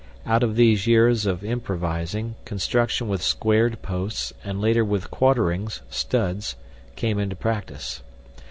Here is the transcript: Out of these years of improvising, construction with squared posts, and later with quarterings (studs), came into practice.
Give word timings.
Out 0.25 0.41
of 0.41 0.55
these 0.55 0.87
years 0.87 1.27
of 1.27 1.43
improvising, 1.43 2.33
construction 2.43 3.07
with 3.07 3.21
squared 3.21 3.79
posts, 3.83 4.33
and 4.43 4.59
later 4.59 4.83
with 4.83 5.11
quarterings 5.11 5.81
(studs), 5.91 6.55
came 6.95 7.19
into 7.19 7.35
practice. 7.35 8.01